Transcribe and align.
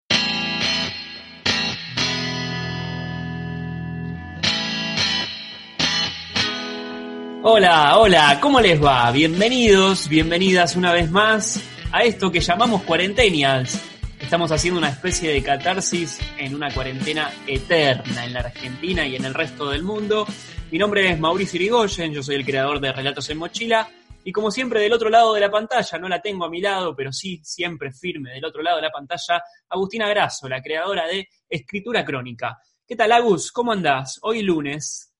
Hola, 7.44 7.98
hola, 7.98 8.40
¿cómo 8.40 8.60
les 8.60 8.82
va? 8.82 9.12
Bienvenidos, 9.12 10.08
bienvenidas 10.08 10.74
una 10.74 10.92
vez 10.92 11.08
más 11.12 11.62
a 11.92 12.02
esto 12.02 12.32
que 12.32 12.40
llamamos 12.40 12.82
Cuarentenials. 12.82 13.93
Estamos 14.24 14.50
haciendo 14.50 14.78
una 14.80 14.88
especie 14.88 15.32
de 15.32 15.42
catarsis 15.42 16.18
en 16.38 16.54
una 16.54 16.72
cuarentena 16.72 17.30
eterna 17.46 18.24
en 18.24 18.32
la 18.32 18.40
Argentina 18.40 19.06
y 19.06 19.16
en 19.16 19.24
el 19.26 19.34
resto 19.34 19.68
del 19.68 19.82
mundo. 19.84 20.26
Mi 20.72 20.78
nombre 20.78 21.10
es 21.10 21.20
Mauricio 21.20 21.60
Irigoyen, 21.60 22.10
yo 22.10 22.22
soy 22.22 22.36
el 22.36 22.44
creador 22.44 22.80
de 22.80 22.90
Relatos 22.90 23.28
en 23.28 23.38
Mochila 23.38 23.86
y 24.24 24.32
como 24.32 24.50
siempre 24.50 24.80
del 24.80 24.94
otro 24.94 25.10
lado 25.10 25.34
de 25.34 25.40
la 25.40 25.50
pantalla, 25.50 25.98
no 25.98 26.08
la 26.08 26.22
tengo 26.22 26.46
a 26.46 26.50
mi 26.50 26.60
lado, 26.62 26.96
pero 26.96 27.12
sí 27.12 27.40
siempre 27.44 27.92
firme 27.92 28.32
del 28.32 28.44
otro 28.46 28.62
lado 28.62 28.76
de 28.76 28.82
la 28.82 28.90
pantalla, 28.90 29.44
Agustina 29.68 30.08
Grasso, 30.08 30.48
la 30.48 30.62
creadora 30.62 31.06
de 31.06 31.28
Escritura 31.48 32.02
Crónica. 32.04 32.58
¿Qué 32.88 32.96
tal, 32.96 33.12
Agus? 33.12 33.52
¿Cómo 33.52 33.72
andás? 33.72 34.18
Hoy 34.22 34.42
lunes. 34.42 35.12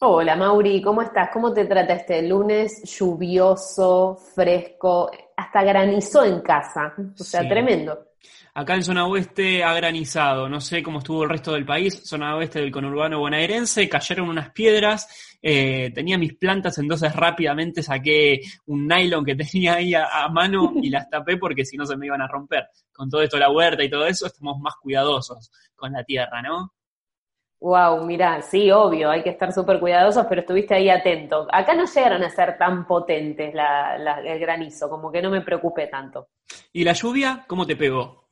Hola 0.00 0.34
Mauri, 0.34 0.82
¿cómo 0.82 1.02
estás? 1.02 1.30
¿Cómo 1.32 1.54
te 1.54 1.66
trata 1.66 1.94
este 1.94 2.20
lunes 2.22 2.82
lluvioso, 2.82 4.18
fresco? 4.34 5.10
Hasta 5.36 5.62
granizó 5.62 6.24
en 6.24 6.40
casa, 6.40 6.92
o 7.18 7.22
sea, 7.24 7.42
Sí. 7.42 7.48
tremendo. 7.48 8.09
Acá 8.54 8.74
en 8.74 8.82
zona 8.84 9.06
oeste 9.06 9.62
ha 9.62 9.72
granizado, 9.74 10.48
no 10.48 10.60
sé 10.60 10.82
cómo 10.82 10.98
estuvo 10.98 11.22
el 11.22 11.30
resto 11.30 11.52
del 11.52 11.64
país, 11.64 12.02
zona 12.04 12.36
oeste 12.36 12.60
del 12.60 12.70
conurbano 12.72 13.18
bonaerense, 13.20 13.88
cayeron 13.88 14.28
unas 14.28 14.50
piedras, 14.50 15.36
eh, 15.40 15.90
tenía 15.94 16.18
mis 16.18 16.34
plantas, 16.34 16.76
entonces 16.78 17.14
rápidamente 17.14 17.82
saqué 17.82 18.40
un 18.66 18.86
nylon 18.88 19.24
que 19.24 19.36
tenía 19.36 19.74
ahí 19.74 19.94
a, 19.94 20.24
a 20.24 20.28
mano 20.28 20.72
y 20.82 20.90
las 20.90 21.08
tapé 21.08 21.36
porque 21.36 21.64
si 21.64 21.76
no 21.76 21.86
se 21.86 21.96
me 21.96 22.06
iban 22.06 22.22
a 22.22 22.26
romper. 22.28 22.68
Con 22.92 23.08
todo 23.08 23.22
esto 23.22 23.38
la 23.38 23.50
huerta 23.50 23.82
y 23.84 23.90
todo 23.90 24.06
eso, 24.06 24.26
estamos 24.26 24.58
más 24.58 24.74
cuidadosos 24.82 25.50
con 25.76 25.92
la 25.92 26.02
tierra, 26.04 26.42
¿no? 26.42 26.74
Wow, 27.60 28.04
mirá, 28.06 28.40
sí, 28.40 28.70
obvio, 28.70 29.10
hay 29.10 29.22
que 29.22 29.30
estar 29.30 29.52
súper 29.52 29.78
cuidadosos, 29.80 30.24
pero 30.28 30.40
estuviste 30.40 30.74
ahí 30.74 30.88
atento. 30.88 31.46
Acá 31.52 31.74
no 31.74 31.84
llegaron 31.84 32.22
a 32.22 32.30
ser 32.30 32.56
tan 32.56 32.86
potentes 32.86 33.54
la- 33.54 33.98
la- 33.98 34.20
el 34.20 34.38
granizo, 34.38 34.88
como 34.88 35.12
que 35.12 35.20
no 35.20 35.30
me 35.30 35.42
preocupé 35.42 35.86
tanto. 35.86 36.28
¿Y 36.72 36.84
la 36.84 36.94
lluvia, 36.94 37.44
cómo 37.46 37.66
te 37.66 37.76
pegó? 37.76 38.29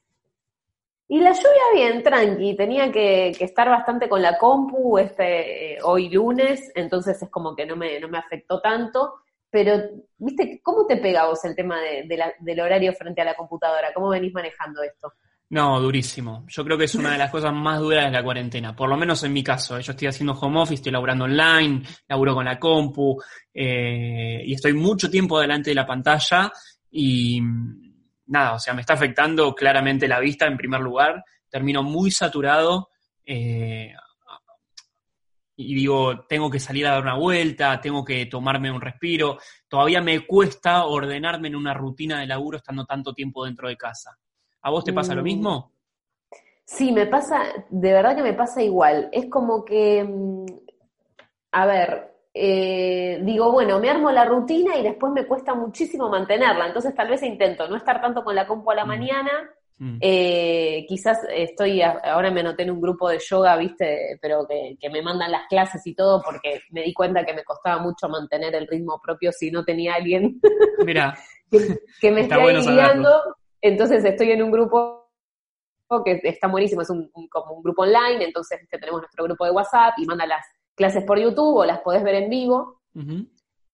Y 1.10 1.20
la 1.20 1.32
lluvia 1.32 1.62
bien, 1.74 2.02
tranqui, 2.02 2.54
tenía 2.54 2.92
que, 2.92 3.30
estar 3.30 3.68
bastante 3.68 4.08
con 4.10 4.20
la 4.20 4.36
compu 4.36 4.98
este 4.98 5.78
hoy 5.82 6.10
lunes, 6.10 6.70
entonces 6.74 7.22
es 7.22 7.30
como 7.30 7.56
que 7.56 7.64
no 7.64 7.76
me, 7.76 7.98
no 7.98 8.08
me 8.08 8.18
afectó 8.18 8.60
tanto, 8.60 9.14
pero, 9.50 9.72
¿viste 10.18 10.60
cómo 10.62 10.86
te 10.86 10.98
pega 10.98 11.26
vos 11.26 11.42
el 11.46 11.56
tema 11.56 11.80
de- 11.80 12.16
la- 12.16 12.34
del 12.38 12.60
horario 12.60 12.92
frente 12.92 13.22
a 13.22 13.24
la 13.24 13.34
computadora? 13.34 13.94
¿Cómo 13.94 14.10
venís 14.10 14.34
manejando 14.34 14.82
esto? 14.82 15.12
No, 15.50 15.80
durísimo. 15.80 16.44
Yo 16.46 16.62
creo 16.62 16.76
que 16.76 16.84
es 16.84 16.94
una 16.94 17.12
de 17.12 17.18
las 17.18 17.30
cosas 17.30 17.54
más 17.54 17.80
duras 17.80 18.04
de 18.04 18.10
la 18.10 18.22
cuarentena, 18.22 18.76
por 18.76 18.90
lo 18.90 18.98
menos 18.98 19.24
en 19.24 19.32
mi 19.32 19.42
caso. 19.42 19.80
Yo 19.80 19.92
estoy 19.92 20.08
haciendo 20.08 20.34
home 20.34 20.60
office, 20.60 20.74
estoy 20.74 20.92
laburando 20.92 21.24
online, 21.24 21.82
laburo 22.06 22.34
con 22.34 22.44
la 22.44 22.58
compu, 22.58 23.16
eh, 23.54 24.42
y 24.44 24.52
estoy 24.52 24.74
mucho 24.74 25.08
tiempo 25.10 25.40
delante 25.40 25.70
de 25.70 25.74
la 25.74 25.86
pantalla 25.86 26.52
y 26.90 27.40
nada, 28.28 28.54
o 28.54 28.58
sea, 28.58 28.74
me 28.74 28.80
está 28.80 28.94
afectando 28.94 29.54
claramente 29.54 30.08
la 30.08 30.20
vista 30.20 30.46
en 30.46 30.56
primer 30.56 30.80
lugar. 30.80 31.24
Termino 31.50 31.82
muy 31.82 32.10
saturado 32.10 32.90
eh, 33.24 33.92
y 35.56 35.74
digo, 35.74 36.20
tengo 36.26 36.48
que 36.50 36.60
salir 36.60 36.86
a 36.86 36.92
dar 36.92 37.02
una 37.02 37.16
vuelta, 37.16 37.80
tengo 37.80 38.04
que 38.04 38.26
tomarme 38.26 38.70
un 38.70 38.80
respiro. 38.80 39.38
Todavía 39.66 40.00
me 40.00 40.24
cuesta 40.24 40.84
ordenarme 40.84 41.48
en 41.48 41.56
una 41.56 41.74
rutina 41.74 42.20
de 42.20 42.28
laburo 42.28 42.58
estando 42.58 42.84
tanto 42.84 43.12
tiempo 43.12 43.44
dentro 43.44 43.68
de 43.68 43.76
casa. 43.76 44.16
¿A 44.62 44.70
vos 44.70 44.84
te 44.84 44.92
pasa 44.92 45.16
lo 45.16 45.22
Mm. 45.22 45.24
mismo? 45.24 45.72
Sí, 46.64 46.92
me 46.92 47.06
pasa, 47.06 47.42
de 47.70 47.92
verdad 47.92 48.14
que 48.14 48.22
me 48.22 48.34
pasa 48.34 48.62
igual. 48.62 49.08
Es 49.10 49.26
como 49.30 49.64
que, 49.64 50.04
mm, 50.04 50.44
a 51.52 51.66
ver, 51.66 52.12
eh, 52.34 53.18
digo, 53.22 53.50
bueno, 53.52 53.78
me 53.80 53.90
armo 53.90 54.10
la 54.10 54.24
rutina 54.24 54.76
y 54.76 54.82
después 54.82 55.12
me 55.12 55.26
cuesta 55.26 55.54
muchísimo 55.54 56.08
mantenerla. 56.08 56.66
Entonces 56.66 56.94
tal 56.94 57.08
vez 57.08 57.22
intento 57.22 57.66
no 57.68 57.76
estar 57.76 58.00
tanto 58.00 58.22
con 58.22 58.34
la 58.34 58.46
compu 58.46 58.70
a 58.70 58.74
la 58.76 58.84
Mm. 58.84 58.88
mañana. 58.88 59.30
Mm. 59.80 59.98
Eh, 60.00 60.84
quizás 60.88 61.20
estoy, 61.30 61.82
a- 61.82 62.00
ahora 62.04 62.30
me 62.32 62.40
anoté 62.40 62.64
en 62.64 62.72
un 62.72 62.80
grupo 62.80 63.08
de 63.08 63.18
yoga, 63.20 63.56
viste, 63.56 64.18
pero 64.20 64.44
que, 64.46 64.76
que 64.80 64.90
me 64.90 65.02
mandan 65.02 65.30
las 65.30 65.46
clases 65.48 65.86
y 65.86 65.94
todo 65.94 66.20
porque 66.22 66.62
me 66.70 66.82
di 66.82 66.92
cuenta 66.92 67.24
que 67.24 67.32
me 67.32 67.44
costaba 67.44 67.80
mucho 67.80 68.08
mantener 68.08 68.54
el 68.56 68.66
ritmo 68.66 69.00
propio 69.00 69.30
si 69.32 69.50
no 69.52 69.64
tenía 69.64 69.94
alguien 69.94 70.40
Mira, 70.84 71.16
que, 71.50 71.58
que 72.00 72.10
me 72.10 72.22
Está 72.22 72.34
esté 72.36 72.42
bueno 72.44 72.62
saberlo. 72.62 72.82
guiando. 72.92 73.36
Entonces 73.60 74.04
estoy 74.04 74.32
en 74.32 74.42
un 74.42 74.50
grupo 74.50 75.08
que 76.04 76.20
está 76.24 76.48
buenísimo, 76.48 76.82
es 76.82 76.90
un, 76.90 77.08
un- 77.14 77.28
como 77.28 77.54
un 77.54 77.62
grupo 77.62 77.82
online, 77.82 78.24
entonces 78.24 78.60
tenemos 78.70 79.00
nuestro 79.00 79.24
grupo 79.24 79.44
de 79.44 79.52
WhatsApp 79.52 79.94
y 79.98 80.04
manda 80.06 80.26
las 80.26 80.44
clases 80.78 81.04
por 81.04 81.18
YouTube 81.18 81.56
o 81.58 81.64
las 81.66 81.80
podés 81.80 82.02
ver 82.02 82.14
en 82.14 82.30
vivo. 82.30 82.80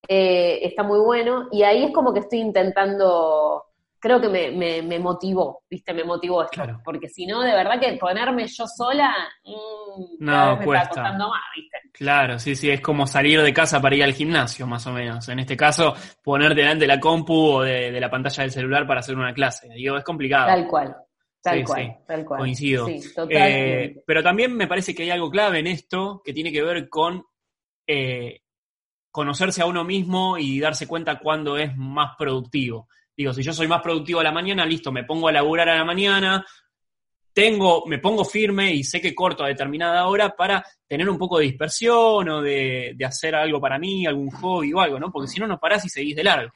Eh, 0.08 0.58
está 0.62 0.82
muy 0.82 0.98
bueno. 0.98 1.48
Y 1.52 1.62
ahí 1.62 1.84
es 1.84 1.92
como 1.92 2.12
que 2.12 2.20
estoy 2.20 2.40
intentando, 2.40 3.64
creo 3.98 4.20
que 4.20 4.28
me, 4.28 4.50
me, 4.50 4.82
me 4.82 4.98
motivó, 4.98 5.62
¿viste? 5.70 5.94
Me 5.94 6.04
motivó 6.04 6.42
esto. 6.42 6.52
Claro. 6.54 6.80
Porque 6.84 7.08
si 7.08 7.24
no, 7.26 7.40
de 7.42 7.52
verdad 7.52 7.80
que 7.80 7.92
ponerme 7.96 8.46
yo 8.46 8.66
sola, 8.66 9.14
mm, 9.44 10.16
No, 10.24 10.56
me 10.56 10.64
cuesta. 10.64 10.82
está 10.82 11.00
costando 11.02 11.28
más, 11.28 11.42
¿viste? 11.56 11.78
claro, 11.92 12.38
sí, 12.38 12.56
sí, 12.56 12.68
es 12.70 12.80
como 12.80 13.06
salir 13.06 13.40
de 13.40 13.52
casa 13.54 13.80
para 13.80 13.94
ir 13.96 14.02
al 14.04 14.12
gimnasio, 14.12 14.66
más 14.66 14.86
o 14.86 14.92
menos. 14.92 15.28
En 15.28 15.38
este 15.38 15.56
caso, 15.56 15.94
ponerte 16.22 16.60
delante 16.60 16.80
de 16.84 16.88
la 16.88 17.00
compu 17.00 17.34
o 17.34 17.62
de, 17.62 17.92
de 17.92 18.00
la 18.00 18.10
pantalla 18.10 18.42
del 18.42 18.50
celular 18.52 18.86
para 18.86 19.00
hacer 19.00 19.14
una 19.16 19.32
clase. 19.32 19.68
Digo, 19.74 19.96
es 19.96 20.04
complicado. 20.04 20.46
Tal 20.48 20.66
cual. 20.66 20.96
Tal 21.44 21.58
Sí, 21.58 21.64
cual, 21.64 21.82
sí, 21.84 22.04
tal 22.06 22.24
cual. 22.24 22.40
coincido. 22.40 22.86
Sí, 22.86 23.00
Eh, 23.28 24.02
pero 24.06 24.22
también 24.22 24.56
me 24.56 24.66
parece 24.66 24.94
que 24.94 25.02
hay 25.02 25.10
algo 25.10 25.30
clave 25.30 25.58
en 25.58 25.66
esto 25.66 26.22
que 26.24 26.32
tiene 26.32 26.50
que 26.50 26.62
ver 26.62 26.88
con 26.88 27.22
eh, 27.86 28.40
conocerse 29.10 29.60
a 29.60 29.66
uno 29.66 29.84
mismo 29.84 30.38
y 30.38 30.58
darse 30.58 30.88
cuenta 30.88 31.18
cuándo 31.18 31.58
es 31.58 31.76
más 31.76 32.16
productivo. 32.18 32.88
Digo, 33.14 33.34
si 33.34 33.42
yo 33.42 33.52
soy 33.52 33.68
más 33.68 33.82
productivo 33.82 34.20
a 34.20 34.24
la 34.24 34.32
mañana, 34.32 34.64
listo, 34.64 34.90
me 34.90 35.04
pongo 35.04 35.28
a 35.28 35.32
laburar 35.32 35.68
a 35.68 35.76
la 35.76 35.84
mañana, 35.84 36.46
tengo, 37.34 37.84
me 37.86 37.98
pongo 37.98 38.24
firme 38.24 38.72
y 38.72 38.82
sé 38.82 39.00
que 39.00 39.14
corto 39.14 39.44
a 39.44 39.48
determinada 39.48 40.06
hora 40.06 40.30
para 40.34 40.64
tener 40.88 41.08
un 41.10 41.18
poco 41.18 41.38
de 41.38 41.44
dispersión 41.44 42.28
o 42.28 42.40
de, 42.40 42.94
de 42.96 43.04
hacer 43.04 43.34
algo 43.34 43.60
para 43.60 43.78
mí, 43.78 44.06
algún 44.06 44.30
hobby 44.30 44.72
o 44.72 44.80
algo, 44.80 44.98
¿no? 44.98 45.12
Porque 45.12 45.28
si 45.28 45.38
no, 45.40 45.46
no 45.46 45.60
parás 45.60 45.84
y 45.84 45.90
seguís 45.90 46.16
de 46.16 46.24
largo. 46.24 46.52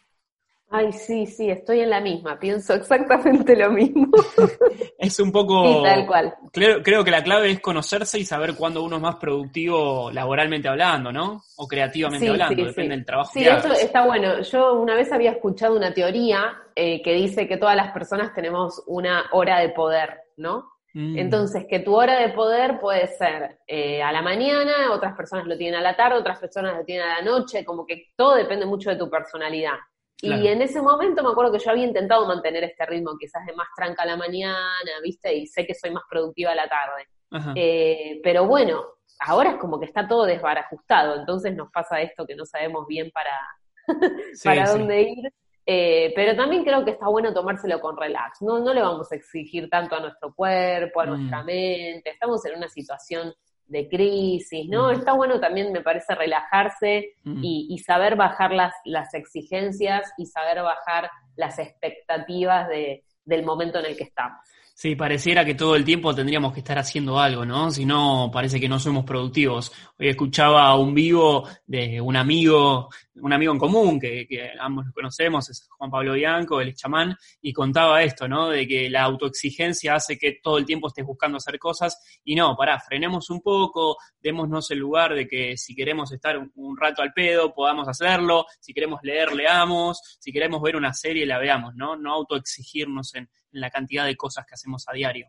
Ay, 0.71 0.93
sí, 0.93 1.25
sí, 1.27 1.49
estoy 1.49 1.81
en 1.81 1.89
la 1.89 2.01
misma, 2.01 2.39
pienso 2.39 2.75
exactamente 2.75 3.57
lo 3.57 3.71
mismo. 3.71 4.07
Es 4.99 5.19
un 5.21 5.33
poco... 5.33 5.63
Sí, 5.65 5.83
tal 5.83 6.07
cual. 6.07 6.35
Creo, 6.53 6.83
creo 6.83 7.05
que 7.05 7.11
la 7.11 7.23
clave 7.23 7.51
es 7.53 7.61
conocerse 7.61 8.19
y 8.19 8.25
saber 8.25 8.55
cuándo 8.57 8.83
uno 8.83 8.97
es 8.97 9.03
más 9.03 9.17
productivo 9.17 10.11
laboralmente 10.11 10.69
hablando, 10.69 11.13
¿no? 11.13 11.43
O 11.57 11.67
creativamente 11.69 12.27
Sí, 12.27 12.33
hablando, 12.33 12.63
sí, 12.63 12.69
depende 12.69 12.97
del 12.97 13.07
trabajo 13.07 13.31
Sí, 13.33 13.41
que 13.41 13.49
esto 13.49 13.69
hagas. 13.69 13.83
está 13.83 14.05
bueno. 14.05 14.43
Yo 14.43 14.75
una 14.75 14.95
vez 14.95 15.11
había 15.13 15.31
escuchado 15.31 15.77
una 15.77 15.95
teoría 15.95 16.57
eh, 16.75 17.01
que 17.03 17.13
dice 17.15 17.47
que 17.49 17.57
todas 17.57 17.77
las 17.77 17.93
personas 17.93 18.35
tenemos 18.35 18.83
una 18.87 19.27
hora 19.33 19.61
de 19.61 19.71
poder, 19.71 20.21
¿no? 20.37 20.73
Mm, 20.95 21.17
Entonces, 21.19 21.67
que 21.69 21.79
tu 21.81 21.95
hora 21.95 22.19
de 22.21 22.31
poder 22.31 22.81
puede 22.81 23.07
ser 23.07 23.59
eh, 23.67 24.03
a 24.03 24.11
la 24.11 24.21
mañana, 24.23 24.91
otras 24.93 25.15
personas 25.17 25.47
lo 25.47 25.57
tienen 25.57 25.79
a 25.79 25.83
la 25.83 25.95
tarde, 25.97 26.19
otras 26.19 26.39
personas 26.41 26.77
lo 26.77 26.85
tienen 26.85 27.07
a 27.07 27.19
la 27.21 27.23
noche, 27.23 27.65
como 27.65 27.87
que 27.87 28.09
todo 28.17 28.35
depende 28.35 28.67
mucho 28.67 28.91
de 28.91 28.97
tu 28.97 29.09
personalidad. 29.09 29.75
Claro. 30.21 30.43
Y 30.43 30.49
en 30.49 30.63
ese 30.63 30.83
momento 30.83 31.23
me 31.23 31.31
acuerdo 31.31 31.53
que 31.53 31.59
yo 31.61 31.71
había 31.71 31.85
intentado 31.87 32.27
mantener 32.27 32.65
este 32.65 32.85
ritmo, 32.87 33.17
quizás 33.19 33.47
de 33.47 33.55
más 33.55 33.69
tranca 33.77 34.03
a 34.03 34.07
la 34.07 34.17
mañana, 34.17 34.91
¿viste? 35.03 35.33
Y 35.35 35.47
sé 35.47 35.65
que 35.67 35.75
soy 35.75 35.91
más 35.93 36.03
productiva 36.11 36.53
a 36.53 36.57
la 36.57 36.69
tarde. 36.69 37.53
Eh, 37.55 38.21
pero 38.23 38.47
bueno, 38.47 38.83
ahora 39.21 39.51
es 39.51 39.57
como 39.59 39.79
que 39.79 39.87
está 39.87 40.09
todo 40.09 40.25
desbarajustado, 40.25 41.17
entonces 41.21 41.55
nos 41.55 41.71
pasa 41.71 42.01
esto 42.01 42.27
que 42.27 42.35
no 42.35 42.45
sabemos 42.47 42.87
bien 42.89 43.11
para, 43.13 43.39
para 44.45 44.67
sí. 44.67 44.79
dónde 44.79 45.03
ir. 45.03 45.33
Eh, 45.71 46.13
pero 46.17 46.35
también 46.35 46.65
creo 46.65 46.83
que 46.83 46.93
está 46.93 47.09
bueno 47.09 47.35
tomárselo 47.35 47.79
con 47.79 47.95
relax. 47.97 48.41
No, 48.41 48.59
no 48.59 48.73
le 48.73 48.81
vamos 48.81 49.13
a 49.13 49.17
exigir 49.17 49.69
tanto 49.69 49.97
a 49.97 50.01
nuestro 50.01 50.35
cuerpo, 50.35 51.01
a 51.01 51.05
Mm. 51.05 51.09
nuestra 51.11 51.43
mente. 51.45 52.11
Estamos 52.11 52.43
en 52.47 52.57
una 52.57 52.69
situación 52.71 53.35
de 53.69 53.89
crisis, 53.89 54.67
¿no? 54.69 54.89
Mm. 54.89 54.93
Está 54.93 55.13
bueno 55.13 55.39
también, 55.39 55.73
me 55.73 55.83
parece, 55.83 56.15
relajarse 56.15 57.15
Mm. 57.25 57.45
y, 57.45 57.67
y 57.71 57.79
saber 57.79 58.17
bajar 58.17 58.53
las, 58.53 58.75
las 58.85 59.13
exigencias 59.15 60.11
y 60.17 60.27
saber 60.27 60.63
bajar 60.63 61.11
las 61.37 61.59
expectativas 61.59 62.69
de, 62.69 63.05
del 63.25 63.45
momento 63.45 63.79
en 63.79 63.87
el 63.87 63.97
que 63.97 64.05
estamos. 64.05 64.39
Sí, 64.75 64.95
pareciera 64.95 65.45
que 65.45 65.57
todo 65.57 65.75
el 65.75 65.85
tiempo 65.85 66.15
tendríamos 66.15 66.53
que 66.53 66.61
estar 66.61 66.79
haciendo 66.79 67.19
algo, 67.19 67.45
¿no? 67.45 67.71
Si 67.73 67.85
no, 67.85 68.31
parece 68.33 68.61
que 68.61 68.69
no 68.69 68.79
somos 68.79 69.05
productivos. 69.05 69.73
Hoy 69.99 70.09
escuchaba 70.09 70.69
a 70.69 70.77
un 70.77 70.95
vivo 70.95 71.49
de 71.67 72.01
un 72.01 72.17
amigo 72.17 72.89
un 73.21 73.33
amigo 73.33 73.53
en 73.53 73.59
común 73.59 74.01
que, 74.01 74.27
que 74.27 74.51
ambos 74.59 74.87
conocemos, 74.95 75.49
es 75.51 75.69
Juan 75.71 75.91
Pablo 75.91 76.15
Bianco, 76.15 76.61
el 76.61 76.75
chamán, 76.75 77.17
y 77.41 77.53
contaba 77.53 78.03
esto, 78.03 78.29
¿no? 78.29 78.49
De 78.49 78.67
que 78.67 78.89
la 78.91 79.03
autoexigencia 79.03 79.95
hace 79.95 80.19
que 80.19 80.39
todo 80.43 80.59
el 80.59 80.67
tiempo 80.67 80.89
estés 80.89 81.05
buscando 81.05 81.39
hacer 81.39 81.59
cosas 81.59 81.99
y 82.25 82.35
no, 82.35 82.57
pará, 82.57 82.79
frenemos 82.81 83.31
un 83.31 83.41
poco, 83.41 83.97
démonos 84.21 84.71
el 84.71 84.79
lugar 84.79 85.15
de 85.15 85.27
que 85.27 85.57
si 85.57 85.75
queremos 85.75 86.13
estar 86.13 86.39
un, 86.39 86.77
rato 86.77 87.03
al 87.03 87.13
pedo, 87.13 87.55
podamos 87.55 87.89
hacerlo, 87.89 88.47
si 88.61 88.73
queremos 88.73 89.01
leer, 89.03 89.33
leamos, 89.33 90.19
si 90.21 90.33
queremos 90.33 90.63
ver 90.63 90.77
una 90.77 90.93
serie, 90.93 91.27
la 91.27 91.39
veamos, 91.39 91.75
¿no? 91.75 91.97
No 91.97 92.13
autoexigirnos 92.13 93.15
en 93.15 93.29
la 93.53 93.71
cantidad 93.71 94.05
de 94.05 94.17
cosas 94.17 94.45
que 94.47 94.55
hacemos 94.55 94.85
a 94.89 94.93
diario. 94.93 95.29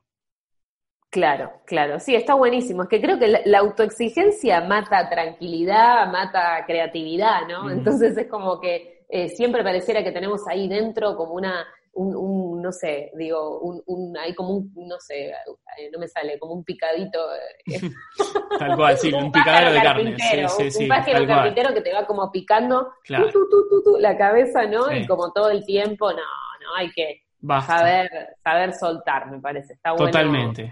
Claro, 1.11 1.51
claro, 1.65 1.99
sí, 1.99 2.13
está 2.13 2.35
buenísimo. 2.35 2.83
Es 2.83 2.89
que 2.89 3.01
creo 3.01 3.17
que 3.17 3.41
la, 3.43 3.59
autoexigencia 3.59 4.61
mata 4.61 5.09
tranquilidad, 5.09 6.11
mata 6.11 6.63
creatividad, 6.67 7.47
¿no? 7.47 7.71
Entonces 7.71 8.15
es 8.15 8.27
como 8.27 8.59
que 8.59 9.05
eh, 9.09 9.29
siempre 9.29 9.63
pareciera 9.63 10.03
que 10.03 10.11
tenemos 10.11 10.47
ahí 10.47 10.67
dentro 10.67 11.15
como 11.15 11.33
una, 11.33 11.65
un, 11.93 12.61
no 12.61 12.71
sé, 12.71 13.11
digo, 13.15 13.59
un, 13.59 13.81
un, 13.87 14.15
hay 14.17 14.35
como 14.35 14.57
un, 14.57 14.71
no 14.75 14.99
sé, 14.99 15.29
eh, 15.29 15.89
no 15.91 15.97
me 15.97 16.07
sale, 16.07 16.37
como 16.37 16.53
un 16.53 16.63
picadito. 16.63 17.19
Eh. 17.65 17.79
tal 18.59 18.75
cual, 18.75 18.95
sí, 18.95 19.11
un, 19.11 19.31
picadero 19.31 19.71
de 19.73 19.81
carne. 19.81 20.15
Sí, 20.19 20.47
sí, 20.47 20.71
sí, 20.71 20.83
un 20.83 20.89
pájaro 20.89 21.25
carpintero 21.25 21.73
que 21.73 21.81
te 21.81 21.91
va 21.91 22.05
como 22.05 22.31
picando 22.31 22.93
la 23.07 24.15
cabeza, 24.15 24.67
¿no? 24.67 24.91
Y 24.91 25.07
como 25.07 25.31
todo 25.31 25.49
el 25.49 25.65
tiempo, 25.65 26.11
no, 26.11 26.17
no, 26.17 26.75
hay 26.77 26.91
que 26.91 27.23
saber 27.65 28.09
saber 28.43 28.73
soltar, 28.73 29.31
me 29.31 29.39
parece. 29.39 29.73
Está 29.73 29.93
bueno. 29.93 30.05
Totalmente. 30.05 30.71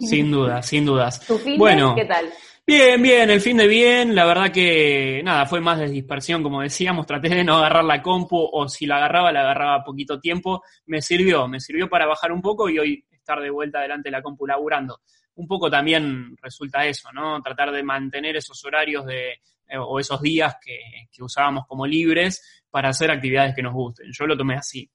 Sin 0.00 0.30
duda, 0.30 0.62
sin 0.62 0.84
dudas. 0.84 1.20
¿Tu 1.26 1.38
fin 1.38 1.58
bueno, 1.58 1.94
qué 1.94 2.04
tal? 2.04 2.26
Bien, 2.66 3.00
bien, 3.00 3.30
el 3.30 3.40
fin 3.40 3.56
de 3.56 3.68
bien, 3.68 4.12
la 4.14 4.24
verdad 4.24 4.50
que 4.50 5.20
nada, 5.22 5.46
fue 5.46 5.60
más 5.60 5.78
de 5.78 5.88
dispersión, 5.88 6.42
como 6.42 6.62
decíamos, 6.62 7.06
traté 7.06 7.28
de 7.28 7.44
no 7.44 7.58
agarrar 7.58 7.84
la 7.84 8.02
compu 8.02 8.36
o 8.36 8.68
si 8.68 8.86
la 8.86 8.96
agarraba, 8.96 9.30
la 9.30 9.42
agarraba 9.42 9.84
poquito 9.84 10.18
tiempo, 10.18 10.62
me 10.86 11.00
sirvió, 11.00 11.46
me 11.46 11.60
sirvió 11.60 11.88
para 11.88 12.06
bajar 12.06 12.32
un 12.32 12.42
poco 12.42 12.68
y 12.68 12.80
hoy 12.80 13.04
estar 13.08 13.40
de 13.40 13.50
vuelta 13.50 13.80
delante 13.80 14.08
de 14.08 14.12
la 14.12 14.22
compu 14.22 14.48
laburando. 14.48 15.00
Un 15.36 15.46
poco 15.46 15.70
también 15.70 16.36
resulta 16.42 16.84
eso, 16.84 17.12
¿no? 17.12 17.40
Tratar 17.40 17.70
de 17.70 17.84
mantener 17.84 18.34
esos 18.34 18.64
horarios 18.64 19.06
de, 19.06 19.34
eh, 19.68 19.78
o 19.78 20.00
esos 20.00 20.20
días 20.20 20.56
que, 20.60 20.78
que 21.12 21.22
usábamos 21.22 21.66
como 21.68 21.86
libres 21.86 22.64
para 22.68 22.88
hacer 22.88 23.12
actividades 23.12 23.54
que 23.54 23.62
nos 23.62 23.74
gusten. 23.74 24.10
Yo 24.12 24.26
lo 24.26 24.36
tomé 24.36 24.56
así, 24.56 24.90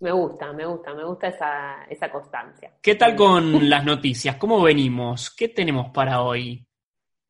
me 0.00 0.12
gusta, 0.12 0.52
me 0.52 0.66
gusta, 0.66 0.94
me 0.94 1.04
gusta 1.04 1.28
esa, 1.28 1.84
esa 1.88 2.10
constancia. 2.10 2.72
¿Qué 2.82 2.94
tal 2.94 3.16
con 3.16 3.68
las 3.68 3.84
noticias? 3.84 4.36
¿Cómo 4.36 4.62
venimos? 4.62 5.34
¿Qué 5.34 5.48
tenemos 5.48 5.90
para 5.90 6.22
hoy? 6.22 6.66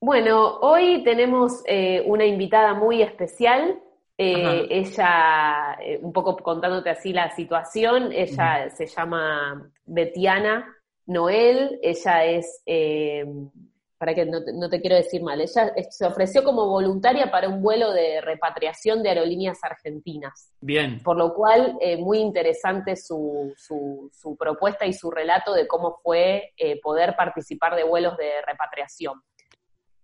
Bueno, 0.01 0.59
hoy 0.61 1.03
tenemos 1.05 1.63
eh, 1.67 2.03
una 2.07 2.25
invitada 2.25 2.75
muy 2.75 3.03
especial. 3.03 3.81
Eh, 4.19 4.67
ella, 4.71 5.77
eh, 5.81 5.99
un 6.01 6.13
poco 6.13 6.37
contándote 6.37 6.91
así 6.91 7.13
la 7.13 7.35
situación, 7.35 8.13
ella 8.13 8.71
se 8.71 8.87
llama 8.87 9.71
Betiana 9.85 10.75
Noel, 11.05 11.79
ella 11.83 12.25
es 12.25 12.63
para 13.99 14.15
que 14.15 14.27
no 14.27 14.69
te, 14.69 14.81
quiero 14.81 14.97
decir 14.97 15.23
mal, 15.23 15.41
ella 15.41 15.73
se 15.89 16.05
ofreció 16.05 16.45
como 16.45 16.67
voluntaria 16.67 17.31
para 17.31 17.49
un 17.49 17.63
vuelo 17.63 17.93
de 17.93 18.21
repatriación 18.21 19.03
de 19.03 19.09
aerolíneas 19.09 19.59
argentinas. 19.63 20.53
Bien. 20.61 21.03
Por 21.03 21.17
lo 21.17 21.33
cual, 21.33 21.77
eh, 21.81 21.97
muy 21.97 22.19
interesante 22.19 22.97
su, 22.97 23.55
su, 23.57 24.37
propuesta 24.39 24.85
y 24.85 24.93
su 24.93 25.11
relato 25.11 25.55
de 25.55 25.67
cómo 25.67 25.99
fue 26.03 26.53
eh, 26.59 26.79
poder 26.81 27.17
participar 27.17 27.75
de 27.75 27.85
vuelos 27.85 28.17
de 28.19 28.43
repatriación. 28.47 29.23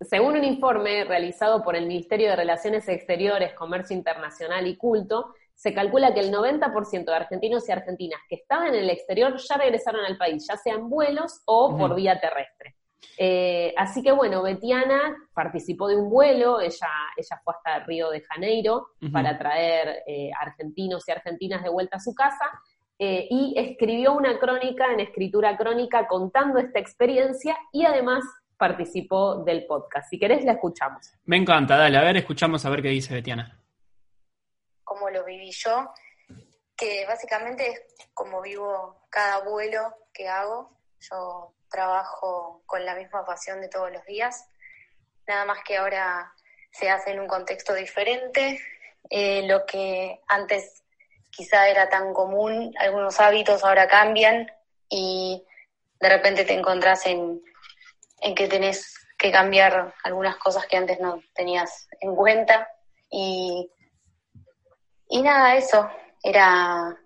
Según 0.01 0.37
un 0.37 0.45
informe 0.45 1.05
realizado 1.05 1.63
por 1.63 1.77
el 1.77 1.87
Ministerio 1.87 2.31
de 2.31 2.37
Relaciones 2.37 2.89
Exteriores, 2.89 3.53
Comercio 3.55 3.95
Internacional 3.95 4.67
y 4.67 4.77
Culto, 4.77 5.35
se 5.55 5.75
calcula 5.75 6.13
que 6.13 6.21
el 6.21 6.33
90% 6.33 7.05
de 7.05 7.15
argentinos 7.15 7.69
y 7.69 7.73
argentinas 7.73 8.21
que 8.29 8.37
estaban 8.37 8.69
en 8.69 8.81
el 8.81 8.91
exterior 8.91 9.37
ya 9.37 9.57
regresaron 9.59 10.05
al 10.05 10.17
país, 10.17 10.47
ya 10.49 10.57
sea 10.57 10.75
en 10.75 10.89
vuelos 10.89 11.43
o 11.45 11.77
por 11.77 11.95
vía 11.95 12.19
terrestre. 12.19 12.75
Eh, 13.19 13.75
así 13.77 14.03
que 14.03 14.13
bueno, 14.13 14.43
Betiana 14.43 15.17
participó 15.35 15.89
de 15.89 15.97
un 15.97 16.09
vuelo, 16.09 16.61
ella, 16.61 16.89
ella 17.17 17.41
fue 17.45 17.55
hasta 17.55 17.85
Río 17.85 18.11
de 18.11 18.23
Janeiro 18.23 18.89
para 19.13 19.39
traer 19.39 20.03
eh, 20.07 20.31
argentinos 20.41 21.07
y 21.07 21.13
argentinas 21.13 21.63
de 21.63 21.69
vuelta 21.69 21.99
a 21.99 22.01
su 22.01 22.15
casa 22.15 22.51
eh, 22.99 23.27
y 23.31 23.55
escribió 23.57 24.13
una 24.13 24.39
crónica 24.39 24.93
en 24.93 25.01
escritura 25.01 25.57
crónica 25.57 26.07
contando 26.07 26.59
esta 26.59 26.79
experiencia 26.79 27.57
y 27.73 27.85
además 27.85 28.25
participó 28.57 29.43
del 29.43 29.67
podcast. 29.67 30.09
Si 30.09 30.19
querés, 30.19 30.45
la 30.45 30.53
escuchamos. 30.53 31.13
Me 31.25 31.37
encanta, 31.37 31.77
dale, 31.77 31.99
a 31.99 32.03
ver, 32.03 32.17
escuchamos 32.19 32.65
a 32.65 32.71
ver 32.71 32.81
qué 32.81 32.89
dice 32.91 33.13
Betiana. 33.13 33.61
¿Cómo 34.85 35.11
lo 35.11 35.25
viví 35.25 35.51
yo? 35.51 35.91
Que 36.77 37.05
básicamente 37.07 37.69
es 37.69 38.11
como 38.15 38.41
vivo 38.41 39.07
cada 39.11 39.43
vuelo 39.49 39.81
que 40.13 40.29
hago. 40.29 40.71
Yo 41.11 41.55
trabajo 41.69 42.63
con 42.67 42.85
la 42.85 42.95
misma 42.95 43.25
pasión 43.25 43.61
de 43.61 43.69
todos 43.69 43.91
los 43.91 44.05
días, 44.05 44.47
nada 45.27 45.45
más 45.45 45.59
que 45.65 45.77
ahora 45.77 46.33
se 46.71 46.91
hace 46.91 47.11
en 47.11 47.21
un 47.21 47.27
contexto 47.27 47.75
diferente, 47.75 48.61
eh, 49.11 49.43
lo 49.47 49.67
que 49.67 50.21
antes 50.29 50.85
quizá 51.31 51.69
era 51.69 51.89
tan 51.89 52.13
común, 52.13 52.73
algunos 52.79 53.19
hábitos 53.19 53.65
ahora 53.65 53.89
cambian 53.89 54.51
y 54.89 55.45
de 55.99 56.09
repente 56.09 56.45
te 56.45 56.55
encontrás 56.55 57.07
en, 57.07 57.43
en 58.21 58.35
que 58.35 58.47
tenés 58.47 58.95
que 59.19 59.33
cambiar 59.33 59.95
algunas 60.05 60.37
cosas 60.37 60.67
que 60.67 60.77
antes 60.77 61.01
no 61.01 61.21
tenías 61.35 61.89
en 62.01 62.15
cuenta 62.15 62.69
y, 63.11 63.71
y 65.09 65.23
nada, 65.23 65.57
eso 65.57 65.91
era 66.23 66.97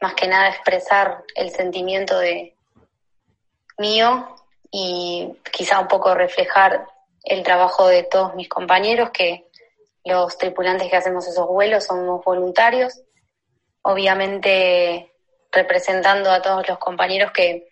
más 0.00 0.14
que 0.14 0.28
nada 0.28 0.48
expresar 0.48 1.24
el 1.34 1.50
sentimiento 1.50 2.18
de, 2.18 2.53
mío 3.78 4.36
y 4.70 5.32
quizá 5.52 5.80
un 5.80 5.88
poco 5.88 6.14
reflejar 6.14 6.86
el 7.22 7.42
trabajo 7.42 7.88
de 7.88 8.02
todos 8.04 8.34
mis 8.34 8.48
compañeros, 8.48 9.10
que 9.10 9.48
los 10.04 10.36
tripulantes 10.36 10.90
que 10.90 10.96
hacemos 10.96 11.26
esos 11.26 11.46
vuelos 11.46 11.84
somos 11.84 12.22
voluntarios, 12.24 13.00
obviamente 13.82 15.12
representando 15.50 16.30
a 16.30 16.42
todos 16.42 16.68
los 16.68 16.78
compañeros 16.78 17.32
que 17.32 17.68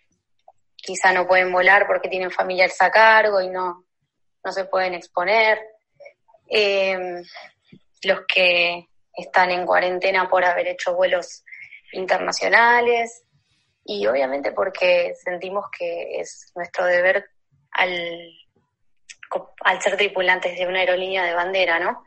quizá 0.75 1.13
no 1.13 1.27
pueden 1.27 1.51
volar 1.51 1.85
porque 1.85 2.09
tienen 2.09 2.31
familiares 2.31 2.81
a 2.81 2.89
cargo 2.89 3.41
y 3.41 3.49
no, 3.49 3.85
no 4.43 4.51
se 4.51 4.65
pueden 4.65 4.93
exponer, 4.93 5.59
eh, 6.49 7.21
los 8.03 8.21
que 8.27 8.87
están 9.15 9.51
en 9.51 9.65
cuarentena 9.65 10.29
por 10.29 10.43
haber 10.43 10.67
hecho 10.67 10.95
vuelos 10.95 11.43
internacionales, 11.93 13.23
y 13.85 14.05
obviamente 14.07 14.51
porque 14.51 15.13
sentimos 15.15 15.65
que 15.77 16.19
es 16.19 16.51
nuestro 16.55 16.85
deber 16.85 17.29
al, 17.71 18.31
al 19.61 19.81
ser 19.81 19.97
tripulantes 19.97 20.57
de 20.57 20.67
una 20.67 20.79
aerolínea 20.79 21.23
de 21.23 21.33
bandera, 21.33 21.79
¿no? 21.79 22.03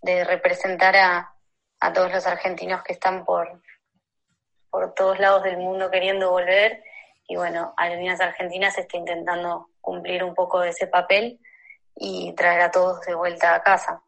De 0.00 0.24
representar 0.24 0.96
a, 0.96 1.34
a 1.80 1.92
todos 1.92 2.12
los 2.12 2.26
argentinos 2.26 2.82
que 2.82 2.92
están 2.92 3.24
por, 3.24 3.62
por 4.70 4.94
todos 4.94 5.18
lados 5.18 5.42
del 5.42 5.58
mundo 5.58 5.90
queriendo 5.90 6.30
volver. 6.30 6.82
Y 7.26 7.36
bueno, 7.36 7.74
Aerolíneas 7.76 8.20
Argentinas 8.20 8.78
está 8.78 8.96
intentando 8.96 9.70
cumplir 9.80 10.22
un 10.24 10.34
poco 10.34 10.60
de 10.60 10.70
ese 10.70 10.86
papel 10.86 11.40
y 11.94 12.32
traer 12.34 12.60
a 12.62 12.70
todos 12.70 13.00
de 13.02 13.14
vuelta 13.14 13.54
a 13.54 13.62
casa. 13.62 14.02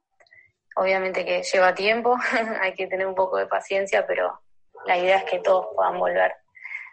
Obviamente 0.77 1.25
que 1.25 1.43
lleva 1.43 1.75
tiempo, 1.75 2.17
hay 2.61 2.75
que 2.75 2.87
tener 2.87 3.07
un 3.07 3.15
poco 3.15 3.37
de 3.37 3.47
paciencia, 3.47 4.07
pero 4.07 4.41
la 4.87 4.97
idea 4.97 5.19
es 5.19 5.25
que 5.25 5.41
todos 5.41 5.67
puedan 5.75 5.99
volver. 5.99 6.40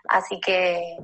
Así 0.08 0.40
que, 0.40 0.98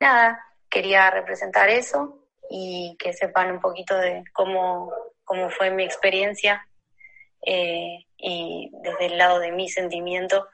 nada, 0.00 0.42
quería 0.70 1.10
representar 1.10 1.68
eso 1.68 2.26
y 2.50 2.96
que 2.98 3.12
sepan 3.12 3.50
un 3.50 3.60
poquito 3.60 3.96
de 3.96 4.24
cómo, 4.32 4.92
cómo 5.24 5.50
fue 5.50 5.70
mi 5.70 5.84
experiencia 5.84 6.66
eh, 7.44 8.06
y 8.16 8.70
desde 8.82 9.06
el 9.06 9.18
lado 9.18 9.38
de 9.38 9.52
mi 9.52 9.68
sentimiento 9.68 10.46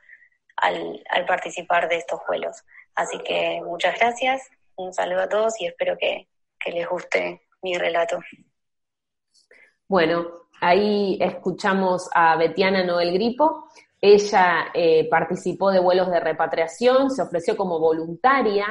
al, 0.56 1.02
al 1.10 1.26
participar 1.26 1.88
de 1.88 1.96
estos 1.96 2.20
vuelos. 2.26 2.62
Así 2.94 3.18
que 3.18 3.60
muchas 3.64 3.98
gracias, 3.98 4.48
un 4.76 4.92
saludo 4.92 5.22
a 5.22 5.28
todos 5.28 5.60
y 5.60 5.66
espero 5.66 5.96
que, 5.98 6.28
que 6.58 6.72
les 6.72 6.88
guste 6.88 7.42
mi 7.62 7.76
relato. 7.78 8.18
Bueno, 9.88 10.48
ahí 10.60 11.18
escuchamos 11.20 12.08
a 12.14 12.36
Betiana 12.36 12.84
Noel 12.84 13.12
Gripo, 13.12 13.68
ella 14.04 14.72
eh, 14.74 15.08
participó 15.08 15.70
de 15.70 15.78
vuelos 15.78 16.10
de 16.10 16.18
repatriación, 16.18 17.08
se 17.08 17.22
ofreció 17.22 17.56
como 17.56 17.78
voluntaria, 17.78 18.66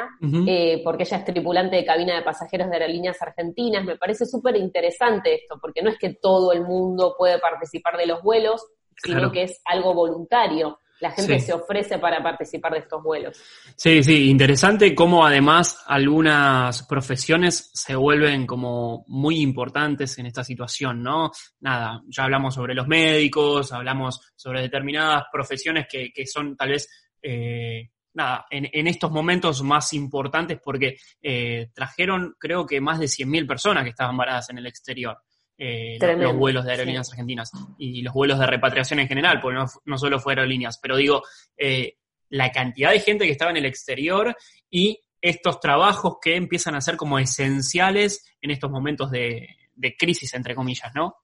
eh, 0.45 0.81
porque 0.83 1.03
ella 1.03 1.17
es 1.19 1.23
tripulante 1.23 1.77
de 1.77 1.85
cabina 1.85 2.17
de 2.17 2.21
pasajeros 2.21 2.69
de 2.69 2.75
aerolíneas 2.75 3.21
argentinas. 3.21 3.85
Me 3.85 3.95
parece 3.95 4.25
súper 4.25 4.57
interesante 4.57 5.35
esto, 5.35 5.57
porque 5.61 5.81
no 5.81 5.89
es 5.89 5.97
que 5.97 6.15
todo 6.15 6.51
el 6.51 6.63
mundo 6.63 7.15
puede 7.17 7.39
participar 7.39 7.95
de 7.95 8.07
los 8.07 8.21
vuelos, 8.21 8.61
sino 8.97 9.31
que 9.31 9.43
es 9.43 9.61
algo 9.63 9.93
voluntario. 9.93 10.79
La 11.01 11.11
gente 11.11 11.39
se 11.39 11.51
ofrece 11.51 11.97
para 11.97 12.21
participar 12.21 12.73
de 12.73 12.79
estos 12.79 13.03
vuelos. 13.03 13.37
Sí, 13.75 14.03
sí, 14.03 14.29
interesante 14.29 14.93
cómo 14.93 15.25
además 15.25 15.83
algunas 15.87 16.83
profesiones 16.83 17.71
se 17.73 17.95
vuelven 17.95 18.45
como 18.45 19.03
muy 19.07 19.41
importantes 19.41 20.17
en 20.19 20.27
esta 20.27 20.43
situación, 20.43 21.01
¿no? 21.01 21.31
Nada, 21.59 22.01
ya 22.07 22.23
hablamos 22.23 22.53
sobre 22.53 22.75
los 22.75 22.87
médicos, 22.87 23.73
hablamos 23.73 24.31
sobre 24.35 24.61
determinadas 24.61 25.25
profesiones 25.31 25.87
que, 25.89 26.11
que 26.13 26.25
son 26.25 26.55
tal 26.55 26.69
vez... 26.69 26.87
Eh, 27.21 27.89
nada, 28.13 28.45
en, 28.49 28.87
estos 28.87 29.09
momentos 29.09 29.63
más 29.63 29.93
importantes 29.93 30.59
porque 30.61 30.97
eh, 31.21 31.69
trajeron 31.73 32.35
creo 32.37 32.65
que 32.65 32.81
más 32.81 32.99
de 32.99 33.05
100.000 33.05 33.47
personas 33.47 33.83
que 33.83 33.91
estaban 33.91 34.17
varadas 34.17 34.49
en 34.49 34.57
el 34.57 34.67
exterior. 34.67 35.17
Eh, 35.63 35.99
los, 36.17 36.35
vuelos 36.35 36.65
de 36.65 36.71
aerolíneas 36.71 37.11
argentinas 37.11 37.51
y 37.77 38.01
los 38.01 38.15
vuelos 38.15 38.39
de 38.39 38.47
repatriación 38.47 38.99
en 38.99 39.07
general, 39.07 39.39
porque 39.39 39.59
no, 39.85 39.97
solo 39.99 40.19
fue 40.19 40.33
aerolíneas, 40.33 40.79
pero 40.81 40.97
digo, 40.97 41.21
eh, 41.55 41.97
la 42.29 42.51
cantidad 42.51 42.89
de 42.89 42.99
gente 42.99 43.25
que 43.25 43.31
estaba 43.31 43.51
en 43.51 43.57
el 43.57 43.67
exterior 43.67 44.35
y 44.71 44.99
estos 45.21 45.59
trabajos 45.59 46.17
que 46.19 46.35
empiezan 46.35 46.73
a 46.73 46.81
ser 46.81 46.97
como 46.97 47.19
esenciales 47.19 48.25
en 48.41 48.49
estos 48.49 48.71
momentos 48.71 49.11
de, 49.11 49.49
crisis, 49.99 50.33
entre 50.33 50.55
comillas, 50.55 50.91
¿no? 50.95 51.17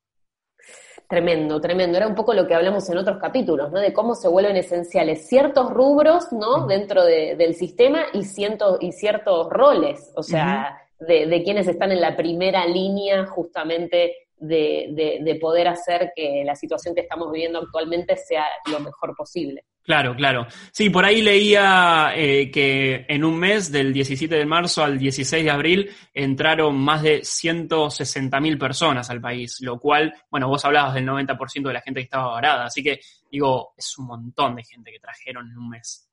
Tremendo, 1.10 1.60
tremendo. 1.60 1.98
Era 1.98 2.08
un 2.08 2.13
poco 2.13 2.36
lo 2.36 2.46
que 2.46 2.53
hablamos 2.53 2.88
en 2.91 3.00
otros 3.00 3.17
capítulos, 3.17 3.72
¿no? 3.72 3.79
De 3.79 3.91
cómo 3.91 4.13
se 4.13 4.27
vuelven 4.27 4.56
esenciales 4.56 5.27
ciertos 5.27 5.72
rubros, 5.72 6.32
¿no? 6.32 6.67
Dentro 6.67 7.03
del 7.03 7.56
sistema 7.56 8.06
y, 8.13 8.20
y 8.20 8.91
ciertos 8.91 9.50
roles, 9.50 10.12
o 10.15 10.22
sea, 10.22 10.79
de, 11.00 11.25
de, 11.25 11.44
quienes 11.44 11.67
están 11.67 11.91
en 11.91 12.01
la 12.01 12.15
primera 12.15 12.67
línea 12.67 13.25
justamente 13.25 14.26
de, 14.39 15.20
de, 15.24 15.36
poder 15.36 15.67
hacer 15.67 16.12
que 16.15 16.44
la 16.46 16.56
situación 16.56 16.94
que 16.94 17.01
estamos 17.01 17.32
viviendo 17.32 17.60
actualmente 17.60 18.15
sea 18.15 18.46
lo 18.72 18.79
mejor 18.79 19.15
posible. 19.15 19.65
Claro, 19.84 20.15
claro. 20.15 20.48
Sí, 20.72 20.89
por 20.89 21.06
ahí 21.06 21.22
leía 21.22 22.12
eh, 22.13 22.51
que 22.51 23.06
en 23.08 23.24
un 23.24 23.39
mes, 23.39 23.72
del 23.72 23.94
17 23.94 24.36
de 24.36 24.46
marzo 24.46 24.84
al 24.84 25.00
16 25.00 25.46
de 25.46 25.50
abril, 25.50 25.96
entraron 26.13 26.75
más 26.75 27.03
de 27.03 27.22
160.000 27.22 28.60
personas 28.60 29.10
al 29.10 29.22
país, 29.22 29.62
lo 29.62 29.79
cual, 29.79 30.13
bueno, 30.29 30.50
vos 30.50 30.65
hablabas 30.65 30.94
del 30.94 31.08
90% 31.08 31.67
de 31.67 31.74
la 31.74 31.82
gente 31.82 32.01
que 32.01 32.06
estaba 32.06 32.34
varada, 32.34 32.65
así 32.65 32.84
que 32.84 33.00
digo, 33.32 33.74
es 33.77 33.98
un 33.98 34.08
montón 34.08 34.56
de 34.56 34.63
gente 34.63 34.91
que 34.91 35.00
trajeron 35.00 35.50
en 35.50 35.58
un 35.58 35.70
mes. 35.70 36.06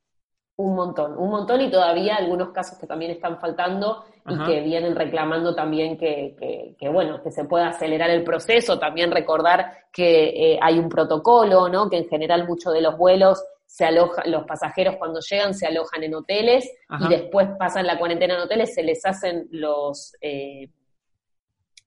Un 0.57 0.77
montón, 0.77 1.19
un 1.19 1.31
montón 1.31 1.61
y 1.63 1.71
todavía 1.71 2.15
algunos 2.15 2.51
casos 2.51 2.79
que 2.79 2.87
también 2.87 3.11
están 3.11 3.41
faltando 3.41 4.05
y 4.29 4.39
que 4.45 4.61
vienen 4.61 4.95
reclamando 4.95 5.55
también 5.55 5.99
que, 5.99 6.77
que, 6.79 6.89
bueno, 6.89 7.21
que 7.23 7.33
se 7.33 7.45
pueda 7.45 7.69
acelerar 7.69 8.09
el 8.11 8.23
proceso, 8.23 8.79
también 8.79 9.11
recordar 9.11 9.89
que 9.93 10.53
eh, 10.53 10.59
hay 10.63 10.79
un 10.79 10.89
protocolo, 10.89 11.69
¿no? 11.69 11.91
Que 11.91 11.99
en 11.99 12.09
general 12.09 12.47
muchos 12.47 12.73
de 12.73 12.81
los 12.81 12.97
vuelos 12.97 13.43
se 13.67 13.85
alojan, 13.85 14.31
los 14.31 14.45
pasajeros 14.45 14.95
cuando 14.97 15.19
llegan 15.21 15.53
se 15.53 15.67
alojan 15.67 16.05
en 16.05 16.15
hoteles 16.15 16.71
y 17.01 17.09
después 17.09 17.49
pasan 17.59 17.87
la 17.87 17.99
cuarentena 17.99 18.35
en 18.35 18.41
hoteles, 18.43 18.73
se 18.73 18.85
les 18.85 19.05
hacen 19.05 19.49
los 19.51 20.15
eh, 20.21 20.71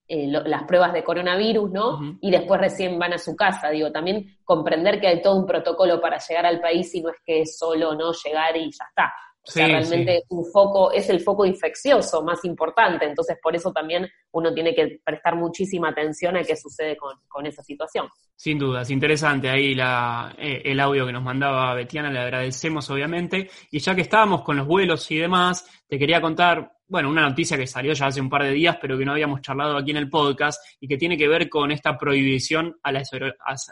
eh, 0.09 0.27
las 0.27 0.63
pruebas 0.63 0.93
de 0.93 1.03
coronavirus, 1.03 1.69
¿no? 1.69 2.17
Y 2.21 2.31
después 2.31 2.61
recién 2.61 2.97
van 2.97 3.13
a 3.13 3.17
su 3.17 3.35
casa. 3.35 3.69
Digo, 3.69 3.91
también 3.91 4.37
comprender 4.45 5.01
que 5.01 5.07
hay 5.07 5.21
todo 5.21 5.35
un 5.35 5.45
protocolo 5.45 5.99
para 5.99 6.17
llegar 6.17 6.45
al 6.45 6.61
país 6.61 6.95
y 6.95 7.01
no 7.01 7.09
es 7.09 7.17
que 7.25 7.41
es 7.41 7.57
solo, 7.57 7.93
¿no? 7.93 8.13
Llegar 8.13 8.55
y 8.55 8.71
ya 8.71 8.85
está. 8.87 9.13
O 9.47 9.51
sea, 9.51 9.67
realmente 9.67 10.23
un 10.29 10.45
foco, 10.45 10.91
es 10.91 11.09
el 11.09 11.21
foco 11.21 11.45
infeccioso 11.45 12.21
más 12.21 12.43
importante, 12.43 13.05
entonces 13.05 13.37
por 13.41 13.55
eso 13.55 13.71
también 13.71 14.07
uno 14.31 14.53
tiene 14.53 14.75
que 14.75 14.99
prestar 15.03 15.35
muchísima 15.35 15.89
atención 15.89 16.35
a 16.35 16.43
qué 16.43 16.55
sucede 16.55 16.97
con, 16.97 17.45
esa 17.45 17.63
situación. 17.63 18.07
Sin 18.35 18.59
duda, 18.59 18.81
es 18.81 18.89
interesante 18.89 19.49
ahí 19.49 19.73
la, 19.73 20.35
eh, 20.37 20.63
el 20.65 20.79
audio 20.79 21.05
que 21.05 21.13
nos 21.13 21.23
mandaba 21.23 21.73
Betiana, 21.75 22.11
le 22.11 22.19
agradecemos 22.19 22.89
obviamente. 22.89 23.49
Y 23.71 23.79
ya 23.79 23.95
que 23.95 24.01
estábamos 24.01 24.41
con 24.41 24.57
los 24.57 24.67
vuelos 24.67 25.09
y 25.11 25.17
demás, 25.17 25.65
te 25.87 25.97
quería 25.97 26.19
contar 26.19 26.73
bueno, 26.89 27.09
una 27.09 27.21
noticia 27.21 27.57
que 27.57 27.67
salió 27.67 27.93
ya 27.93 28.07
hace 28.07 28.21
un 28.21 28.29
par 28.29 28.43
de 28.43 28.51
días, 28.51 28.77
pero 28.81 28.97
que 28.97 29.05
no 29.05 29.11
habíamos 29.11 29.41
charlado 29.41 29.77
aquí 29.77 29.91
en 29.91 29.97
el 29.97 30.09
podcast, 30.09 30.63
y 30.79 30.87
que 30.87 30.97
tiene 30.97 31.17
que 31.17 31.27
ver 31.27 31.49
con 31.49 31.71
esta 31.71 31.97
prohibición 31.97 32.77
a 32.81 32.91
las, 32.91 33.11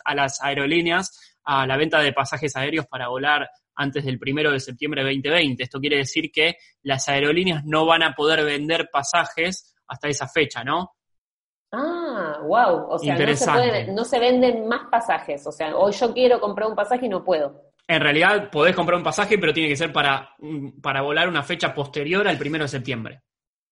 a 0.04 0.16
las 0.16 0.42
aerolíneas 0.42 1.36
a 1.46 1.66
la 1.68 1.78
venta 1.78 2.00
de 2.00 2.12
pasajes 2.12 2.56
aéreos 2.56 2.88
para 2.88 3.08
volar 3.08 3.48
antes 3.76 4.06
del 4.06 4.20
primero 4.20 4.52
de 4.52 4.60
septiembre 4.60 5.04
de 5.04 5.10
2020. 5.12 5.64
Esto 5.64 5.80
quiere 5.80 5.98
decir 5.98 6.32
que 6.32 6.58
las 6.84 7.08
aerolíneas 7.10 7.64
no 7.66 7.86
van 7.86 8.04
a 8.04 8.14
poder 8.14 8.44
vender 8.46 8.90
pasajes 8.92 9.76
hasta 9.88 10.08
esa 10.08 10.28
fecha, 10.28 10.64
¿no? 10.64 10.92
Ah, 11.72 12.40
wow. 12.42 12.88
O 12.90 13.00
sea, 13.00 13.18
no 13.18 13.36
se, 13.36 13.88
no 13.92 14.06
se 14.06 14.20
venden 14.20 14.68
más 14.68 14.88
pasajes. 14.90 15.46
O 15.46 15.52
sea, 15.52 15.76
hoy 15.76 15.92
yo 15.92 16.14
quiero 16.14 16.40
comprar 16.40 16.70
un 16.70 16.76
pasaje 16.76 17.06
y 17.06 17.10
no 17.10 17.24
puedo. 17.24 17.74
En 17.88 18.02
realidad 18.02 18.50
podés 18.50 18.76
comprar 18.76 18.98
un 18.98 19.04
pasaje, 19.04 19.38
pero 19.38 19.54
tiene 19.54 19.70
que 19.70 19.76
ser 19.76 19.94
para, 19.94 20.32
para 20.82 21.02
volar 21.02 21.28
una 21.28 21.44
fecha 21.44 21.74
posterior 21.74 22.28
al 22.28 22.38
primero 22.38 22.64
de 22.64 22.70
septiembre. 22.70 23.22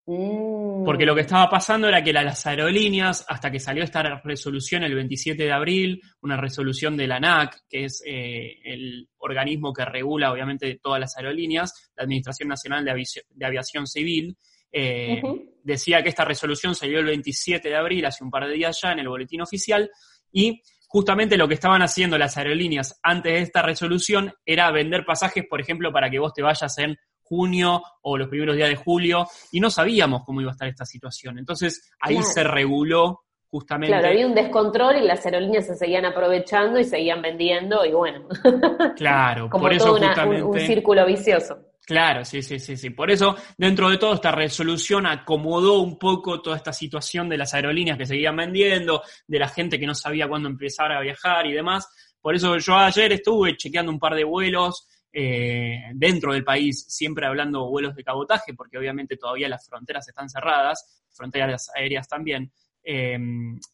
Mm. 0.05 0.72
Porque 0.85 1.05
lo 1.05 1.15
que 1.15 1.21
estaba 1.21 1.49
pasando 1.49 1.87
era 1.87 2.03
que 2.03 2.13
las 2.13 2.45
aerolíneas, 2.45 3.25
hasta 3.27 3.51
que 3.51 3.59
salió 3.59 3.83
esta 3.83 4.21
resolución 4.23 4.83
el 4.83 4.95
27 4.95 5.43
de 5.43 5.51
abril, 5.51 6.01
una 6.21 6.37
resolución 6.37 6.97
de 6.97 7.07
la 7.07 7.17
ANAC, 7.17 7.63
que 7.69 7.85
es 7.85 8.03
eh, 8.05 8.59
el 8.63 9.07
organismo 9.17 9.73
que 9.73 9.85
regula 9.85 10.31
obviamente 10.31 10.79
todas 10.81 10.99
las 10.99 11.17
aerolíneas, 11.17 11.91
la 11.95 12.03
Administración 12.03 12.49
Nacional 12.49 12.85
de, 12.85 13.45
Aviación 13.45 13.87
Civil, 13.87 14.37
eh, 14.71 15.21
decía 15.63 16.01
que 16.01 16.09
esta 16.09 16.25
resolución 16.25 16.75
salió 16.75 16.99
el 16.99 17.05
27 17.05 17.69
de 17.69 17.75
abril, 17.75 18.05
hace 18.05 18.23
un 18.23 18.31
par 18.31 18.47
de 18.47 18.53
días 18.53 18.79
ya, 18.81 18.91
en 18.91 18.99
el 18.99 19.07
boletín 19.07 19.41
oficial, 19.41 19.89
y 20.31 20.61
justamente 20.87 21.37
lo 21.37 21.47
que 21.47 21.55
estaban 21.55 21.81
haciendo 21.81 22.17
las 22.17 22.37
aerolíneas 22.37 22.99
antes 23.01 23.33
de 23.33 23.39
esta 23.39 23.61
resolución 23.61 24.33
era 24.45 24.71
vender 24.71 25.05
pasajes, 25.05 25.45
por 25.49 25.59
ejemplo, 25.59 25.91
para 25.91 26.09
que 26.09 26.19
vos 26.19 26.33
te 26.33 26.41
vayas 26.41 26.77
en 26.77 26.97
junio 27.33 27.81
o 28.01 28.17
los 28.17 28.27
primeros 28.27 28.55
días 28.55 28.69
de 28.69 28.75
julio, 28.75 29.27
y 29.51 29.59
no 29.59 29.69
sabíamos 29.69 30.23
cómo 30.23 30.41
iba 30.41 30.51
a 30.51 30.53
estar 30.53 30.67
esta 30.67 30.85
situación. 30.85 31.39
Entonces 31.39 31.91
ahí 31.99 32.21
se 32.21 32.43
reguló 32.43 33.23
justamente. 33.47 33.93
Claro, 33.93 34.07
había 34.07 34.27
un 34.27 34.35
descontrol 34.35 34.97
y 34.97 35.01
las 35.01 35.25
aerolíneas 35.25 35.65
se 35.65 35.75
seguían 35.75 36.05
aprovechando 36.05 36.79
y 36.79 36.83
seguían 36.83 37.21
vendiendo, 37.21 37.85
y 37.85 37.91
bueno. 37.91 38.27
Claro, 38.95 39.49
Como 39.49 39.63
por 39.63 39.73
eso 39.73 39.95
un 39.95 40.59
círculo 40.59 41.05
vicioso. 41.05 41.57
Claro, 41.85 42.23
sí, 42.23 42.41
sí, 42.41 42.59
sí, 42.59 42.77
sí. 42.77 42.91
Por 42.91 43.11
eso, 43.11 43.35
dentro 43.57 43.89
de 43.89 43.97
todo, 43.97 44.13
esta 44.13 44.31
resolución 44.31 45.05
acomodó 45.05 45.81
un 45.81 45.99
poco 45.99 46.41
toda 46.41 46.55
esta 46.55 46.71
situación 46.71 47.27
de 47.27 47.37
las 47.37 47.53
aerolíneas 47.53 47.97
que 47.97 48.05
seguían 48.05 48.37
vendiendo, 48.37 49.01
de 49.27 49.39
la 49.39 49.49
gente 49.49 49.77
que 49.77 49.85
no 49.85 49.93
sabía 49.93 50.29
cuándo 50.29 50.47
empezar 50.47 50.93
a 50.93 51.01
viajar 51.01 51.45
y 51.45 51.51
demás. 51.51 51.89
Por 52.21 52.35
eso 52.35 52.57
yo 52.57 52.75
ayer 52.75 53.11
estuve 53.11 53.57
chequeando 53.57 53.91
un 53.91 53.99
par 53.99 54.15
de 54.15 54.23
vuelos 54.23 54.87
eh, 55.15 55.91
dentro 55.93 56.33
del 56.33 56.43
país, 56.43 56.85
siempre 56.87 57.27
hablando 57.27 57.69
vuelos 57.69 57.95
de 57.95 58.03
cabotaje, 58.03 58.55
porque 58.55 58.79
obviamente 58.79 59.15
todavía 59.15 59.47
las 59.47 59.67
fronteras 59.67 60.07
están 60.07 60.27
cerradas, 60.27 61.05
fronteras 61.11 61.69
aéreas 61.75 62.07
también. 62.07 62.51
Eh, 62.83 63.17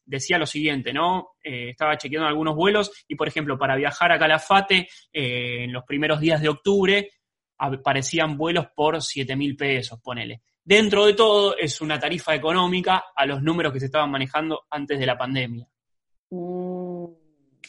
decía 0.05 0.37
lo 0.37 0.45
siguiente, 0.45 0.91
¿no? 0.91 1.29
Eh, 1.41 1.69
estaba 1.69 1.97
chequeando 1.97 2.27
algunos 2.27 2.55
vuelos 2.55 2.91
y, 3.07 3.15
por 3.15 3.29
ejemplo, 3.29 3.57
para 3.57 3.77
viajar 3.77 4.11
a 4.11 4.19
Calafate 4.19 4.89
en 5.13 5.71
los 5.71 5.85
primeros 5.85 6.19
días 6.19 6.41
de 6.41 6.49
octubre, 6.49 7.09
aparecían 7.57 8.37
vuelos 8.37 8.67
por 8.75 9.01
7 9.01 9.35
mil 9.37 9.55
pesos, 9.55 9.99
ponele. 10.01 10.41
Dentro 10.61 11.05
de 11.05 11.13
todo, 11.13 11.57
es 11.57 11.79
una 11.79 11.97
tarifa 11.97 12.35
económica 12.35 13.05
a 13.15 13.25
los 13.25 13.41
números 13.41 13.71
que 13.71 13.79
se 13.79 13.85
estaban 13.85 14.11
manejando 14.11 14.65
antes 14.69 14.99
de 14.99 15.05
la 15.05 15.17
pandemia. 15.17 15.67
Mm. 16.31 16.88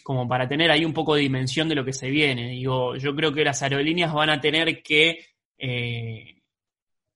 Como 0.03 0.29
para 0.29 0.49
tener 0.49 0.71
ahí 0.71 0.85
un 0.85 0.93
poco 0.93 1.15
de 1.15 1.23
dimensión 1.23 1.69
de 1.69 1.75
lo 1.75 1.85
que 1.85 1.93
se 1.93 2.11
viene. 2.11 2.51
Digo, 2.51 2.97
yo 2.97 3.15
creo 3.15 3.33
que 3.33 3.45
las 3.45 3.63
aerolíneas 3.63 4.13
van 4.13 4.31
a 4.31 4.41
tener 4.41 4.83
que 4.83 5.19
eh, 5.59 6.41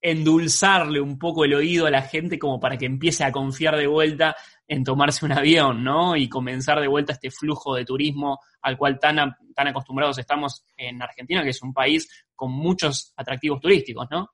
endulzarle 0.01 1.01
un 1.01 1.17
poco 1.17 1.45
el 1.45 1.55
oído 1.55 1.87
a 1.87 1.91
la 1.91 2.03
gente 2.03 2.37
como 2.37 2.59
para 2.59 2.77
que 2.77 2.85
empiece 2.85 3.23
a 3.23 3.31
confiar 3.31 3.75
de 3.75 3.87
vuelta 3.87 4.35
en 4.67 4.83
tomarse 4.83 5.25
un 5.25 5.31
avión, 5.31 5.83
¿no? 5.83 6.15
Y 6.15 6.29
comenzar 6.29 6.79
de 6.79 6.87
vuelta 6.87 7.13
este 7.13 7.31
flujo 7.31 7.75
de 7.75 7.85
turismo 7.85 8.39
al 8.61 8.77
cual 8.77 8.99
tan, 8.99 9.15
tan 9.55 9.67
acostumbrados 9.67 10.17
estamos 10.19 10.63
en 10.77 11.01
Argentina, 11.01 11.43
que 11.43 11.49
es 11.49 11.61
un 11.63 11.73
país 11.73 12.07
con 12.35 12.51
muchos 12.51 13.13
atractivos 13.15 13.59
turísticos, 13.59 14.07
¿no? 14.11 14.29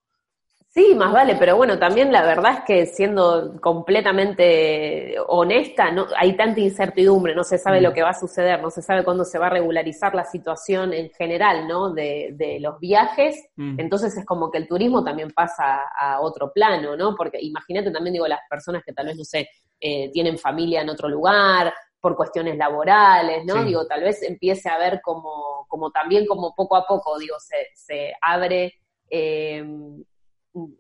Sí, 0.73 0.95
más 0.95 1.11
vale, 1.11 1.35
pero 1.35 1.57
bueno, 1.57 1.77
también 1.77 2.13
la 2.13 2.23
verdad 2.23 2.59
es 2.59 2.61
que 2.61 2.85
siendo 2.85 3.59
completamente 3.59 5.17
honesta, 5.27 5.91
no, 5.91 6.07
hay 6.15 6.37
tanta 6.37 6.61
incertidumbre, 6.61 7.35
no 7.35 7.43
se 7.43 7.57
sabe 7.57 7.81
lo 7.81 7.91
mm. 7.91 7.93
que 7.93 8.03
va 8.03 8.11
a 8.11 8.19
suceder, 8.19 8.61
no 8.61 8.69
se 8.69 8.81
sabe 8.81 9.03
cuándo 9.03 9.25
se 9.25 9.37
va 9.37 9.47
a 9.47 9.49
regularizar 9.49 10.15
la 10.15 10.23
situación 10.23 10.93
en 10.93 11.09
general, 11.09 11.67
¿no? 11.67 11.93
De, 11.93 12.29
de 12.37 12.61
los 12.61 12.79
viajes, 12.79 13.35
mm. 13.57 13.81
entonces 13.81 14.15
es 14.15 14.25
como 14.25 14.49
que 14.49 14.59
el 14.59 14.67
turismo 14.69 15.03
también 15.03 15.31
pasa 15.31 15.81
a 15.99 16.21
otro 16.21 16.53
plano, 16.53 16.95
¿no? 16.95 17.15
Porque 17.17 17.39
imagínate 17.41 17.91
también, 17.91 18.13
digo, 18.13 18.27
las 18.29 18.39
personas 18.49 18.81
que 18.85 18.93
tal 18.93 19.07
vez, 19.07 19.17
no 19.17 19.25
sé, 19.25 19.49
eh, 19.77 20.09
tienen 20.13 20.37
familia 20.37 20.83
en 20.83 20.89
otro 20.89 21.09
lugar, 21.09 21.73
por 21.99 22.15
cuestiones 22.15 22.55
laborales, 22.55 23.43
¿no? 23.43 23.65
Digo, 23.65 23.85
tal 23.87 24.03
vez 24.03 24.23
empiece 24.23 24.69
a 24.69 24.77
ver 24.77 25.01
como, 25.03 25.65
como 25.67 25.91
también 25.91 26.25
como 26.25 26.55
poco 26.55 26.77
a 26.77 26.85
poco, 26.87 27.19
digo, 27.19 27.35
se, 27.41 27.57
se 27.75 28.13
abre 28.21 28.73
eh, 29.09 29.65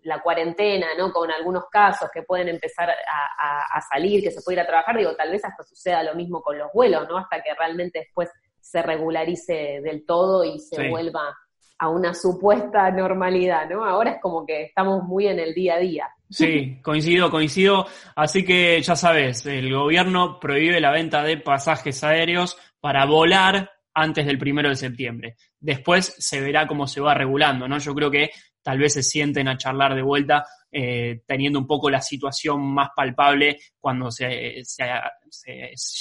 la 0.03 0.21
cuarentena, 0.21 0.87
¿no? 0.97 1.11
Con 1.11 1.31
algunos 1.31 1.65
casos 1.69 2.09
que 2.13 2.23
pueden 2.23 2.49
empezar 2.49 2.89
a, 2.89 3.81
salir, 3.89 4.23
que 4.23 4.31
se 4.31 4.41
puede 4.41 4.57
ir 4.57 4.61
a 4.61 4.67
trabajar, 4.67 4.97
digo, 4.97 5.15
tal 5.15 5.31
vez 5.31 5.43
hasta 5.43 5.63
suceda 5.63 6.03
lo 6.03 6.15
mismo 6.15 6.41
con 6.41 6.57
los 6.57 6.71
vuelos, 6.73 7.07
¿no? 7.07 7.17
Hasta 7.17 7.41
que 7.41 7.53
realmente 7.57 7.99
después 7.99 8.29
se 8.59 8.81
regularice 8.81 9.81
del 9.81 10.05
todo 10.05 10.43
y 10.43 10.59
se 10.59 10.89
vuelva 10.89 11.35
a 11.77 11.89
una 11.89 12.13
supuesta 12.13 12.91
normalidad, 12.91 13.67
¿no? 13.69 13.83
Ahora 13.83 14.11
es 14.11 14.21
como 14.21 14.45
que 14.45 14.63
estamos 14.63 15.03
muy 15.03 15.27
en 15.27 15.39
el 15.39 15.53
día 15.53 15.75
a 15.75 15.79
día. 15.79 16.09
Sí, 16.29 16.79
coincido, 16.81 17.31
coincido. 17.31 17.87
Así 18.15 18.45
que 18.45 18.81
ya 18.81 18.95
sabes, 18.95 19.45
el 19.45 19.73
gobierno 19.73 20.39
prohíbe 20.39 20.79
la 20.79 20.91
venta 20.91 21.23
de 21.23 21.37
pasajes 21.37 22.03
aéreos 22.03 22.57
para 22.79 23.05
volar 23.05 23.71
antes 23.93 24.25
del 24.25 24.37
primero 24.37 24.69
de 24.69 24.75
septiembre. 24.75 25.35
Después 25.59 26.15
se 26.17 26.39
verá 26.39 26.67
cómo 26.67 26.87
se 26.87 27.01
va 27.01 27.13
regulando, 27.13 27.67
¿no? 27.67 27.77
Yo 27.79 27.93
creo 27.93 28.11
que 28.11 28.29
tal 28.61 28.77
vez 28.77 28.93
se 28.93 29.03
sienten 29.03 29.47
a 29.47 29.57
charlar 29.57 29.95
de 29.95 30.01
vuelta 30.01 30.45
eh, 30.71 31.23
teniendo 31.27 31.59
un 31.59 31.67
poco 31.67 31.89
la 31.89 32.01
situación 32.01 32.61
más 32.61 32.91
palpable 32.95 33.59
cuando 33.79 34.09
se, 34.09 34.63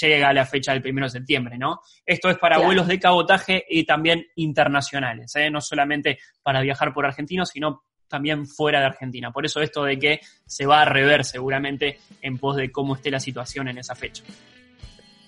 llega 0.01 0.29
a 0.29 0.33
la 0.33 0.47
fecha 0.47 0.73
del 0.73 0.83
primero 0.83 1.07
de 1.07 1.11
septiembre, 1.11 1.59
¿no? 1.59 1.81
Esto 2.07 2.31
es 2.31 2.39
para 2.39 2.59
vuelos 2.59 2.87
de 2.87 3.01
cabotaje 3.01 3.65
y 3.69 3.85
también 3.85 4.27
internacionales, 4.37 5.35
¿eh? 5.35 5.51
no 5.51 5.61
solamente 5.61 6.19
para 6.43 6.61
viajar 6.61 6.95
por 6.95 7.05
Argentina, 7.05 7.45
sino 7.45 7.83
también 8.07 8.47
fuera 8.47 8.81
de 8.81 8.87
Argentina. 8.87 9.33
Por 9.33 9.45
eso 9.45 9.61
esto 9.61 9.85
de 9.85 9.99
que 9.99 10.21
se 10.47 10.67
va 10.67 10.83
a 10.83 10.85
rever 10.85 11.25
seguramente 11.25 11.99
en 12.23 12.39
pos 12.39 12.57
de 12.57 12.71
cómo 12.71 12.95
esté 12.95 13.11
la 13.11 13.21
situación 13.21 13.69
en 13.69 13.79
esa 13.79 13.95
fecha. 13.95 14.23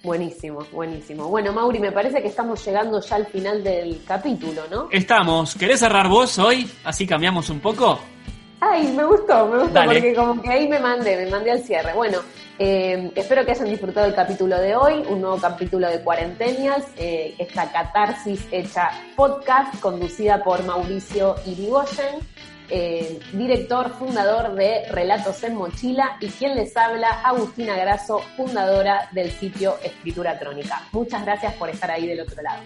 Buenísimo, 0.02 0.66
buenísimo. 0.73 1.28
Bueno, 1.28 1.52
Mauri, 1.52 1.78
me 1.78 1.92
parece 1.92 2.21
que 2.21 2.28
estamos 2.28 2.64
llegando 2.64 3.00
ya 3.00 3.16
al 3.16 3.26
final 3.26 3.62
del 3.62 4.02
capítulo, 4.04 4.62
¿no? 4.68 4.88
Estamos. 4.90 5.54
¿Querés 5.54 5.78
cerrar 5.78 6.09
vos 6.09 6.38
hoy? 6.40 6.68
Así 6.82 7.06
cambiamos 7.06 7.49
un 7.50 7.61
poco. 7.61 8.00
Ay, 8.59 8.92
me 8.97 9.04
gustó, 9.04 9.47
me 9.47 9.59
gustó, 9.59 9.85
porque 9.85 10.14
como 10.14 10.40
que 10.40 10.49
ahí 10.49 10.68
me 10.68 10.78
mandé, 10.78 11.16
me 11.16 11.30
mandé 11.30 11.50
al 11.50 11.61
cierre. 11.62 11.92
Bueno, 11.94 12.18
eh, 12.59 13.11
espero 13.16 13.44
que 13.44 13.50
hayan 13.52 13.68
disfrutado 13.68 14.06
el 14.06 14.14
capítulo 14.14 14.56
de 14.56 14.76
hoy, 14.76 15.02
un 15.09 15.21
nuevo 15.21 15.37
capítulo 15.38 15.88
de 15.88 16.00
Cuarentenias, 16.00 16.85
eh, 16.97 17.35
esta 17.38 17.73
catarsis 17.73 18.47
hecha 18.52 18.90
podcast, 19.16 19.80
conducida 19.80 20.44
por 20.44 20.64
Mauricio 20.64 21.35
Irigoyen. 21.44 22.21
Eh, 22.75 23.21
director, 23.35 23.91
fundador 23.99 24.55
de 24.55 24.88
Relatos 24.88 25.45
en 25.45 25.57
Mochila, 25.57 26.17
y 26.21 26.29
quien 26.29 26.57
les 26.57 26.75
habla, 26.75 27.21
Agustina 27.23 27.76
Grasso, 27.76 28.21
fundadora 28.35 29.11
del 29.12 29.31
sitio 29.31 29.76
Escritura 29.85 30.38
Crónica. 30.38 30.81
Muchas 30.91 31.23
gracias 31.23 31.52
por 31.57 31.69
estar 31.69 31.91
ahí 31.91 32.07
del 32.07 32.21
otro 32.21 32.41
lado. 32.41 32.62